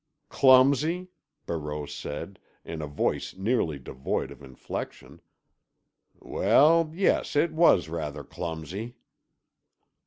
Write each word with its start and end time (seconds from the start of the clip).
"Clumsy?" 0.29 1.09
Barreau 1.45 1.85
said, 1.85 2.39
in 2.65 2.81
a 2.81 2.87
voice 2.87 3.35
nearly 3.35 3.77
devoid 3.77 4.31
of 4.31 4.41
inflection. 4.41 5.21
"Well, 6.19 6.91
yes; 6.91 7.35
it 7.35 7.51
was 7.51 7.87
rather 7.87 8.23
clumsy." 8.23 8.95